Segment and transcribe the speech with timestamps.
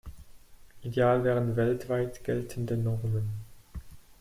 [0.83, 3.29] Ideal wären weltweit geltende Normen.